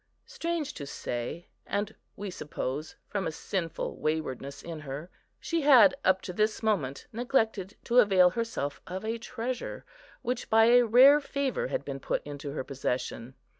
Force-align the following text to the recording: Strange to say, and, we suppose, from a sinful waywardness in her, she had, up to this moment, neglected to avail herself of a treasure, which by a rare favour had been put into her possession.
Strange 0.25 0.73
to 0.73 0.83
say, 0.87 1.47
and, 1.67 1.93
we 2.15 2.31
suppose, 2.31 2.95
from 3.07 3.27
a 3.27 3.31
sinful 3.31 3.97
waywardness 3.99 4.63
in 4.63 4.79
her, 4.79 5.11
she 5.39 5.61
had, 5.61 5.93
up 6.03 6.23
to 6.23 6.33
this 6.33 6.63
moment, 6.63 7.05
neglected 7.13 7.77
to 7.83 7.99
avail 7.99 8.31
herself 8.31 8.81
of 8.87 9.05
a 9.05 9.19
treasure, 9.19 9.85
which 10.23 10.49
by 10.49 10.65
a 10.65 10.81
rare 10.87 11.19
favour 11.19 11.67
had 11.67 11.85
been 11.85 11.99
put 11.99 12.23
into 12.25 12.49
her 12.53 12.63
possession. 12.63 13.35